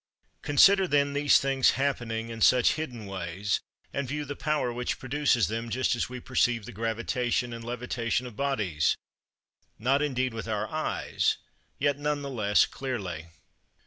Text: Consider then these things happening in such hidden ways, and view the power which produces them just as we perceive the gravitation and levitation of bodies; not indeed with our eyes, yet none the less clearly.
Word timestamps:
Consider 0.41 0.87
then 0.87 1.13
these 1.13 1.37
things 1.37 1.73
happening 1.77 2.29
in 2.29 2.41
such 2.41 2.73
hidden 2.73 3.05
ways, 3.05 3.61
and 3.93 4.07
view 4.07 4.25
the 4.25 4.35
power 4.35 4.73
which 4.73 4.97
produces 4.97 5.47
them 5.47 5.69
just 5.69 5.95
as 5.95 6.09
we 6.09 6.19
perceive 6.19 6.65
the 6.65 6.71
gravitation 6.71 7.53
and 7.53 7.63
levitation 7.63 8.25
of 8.25 8.35
bodies; 8.35 8.97
not 9.77 10.01
indeed 10.01 10.33
with 10.33 10.47
our 10.47 10.67
eyes, 10.69 11.37
yet 11.77 11.99
none 11.99 12.23
the 12.23 12.31
less 12.31 12.65
clearly. 12.65 13.27